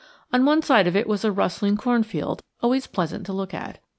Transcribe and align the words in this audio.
On 0.33 0.45
one 0.45 0.63
side 0.63 0.87
of 0.87 0.95
it 0.95 1.05
was 1.05 1.23
a 1.23 1.31
rustling 1.31 1.77
cornfield 1.77 2.41
always 2.59 2.87
pleasant 2.87 3.23
to 3.27 3.33
look 3.33 3.53
at. 3.53 3.77